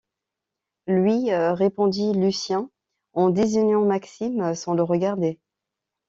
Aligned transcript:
Lui, 0.87 1.31
répondit 1.31 2.13
Lucien 2.13 2.71
en 3.13 3.29
désignant 3.29 3.85
Maxime 3.85 4.55
sans 4.55 4.73
le 4.73 4.81
regarder. 4.81 5.37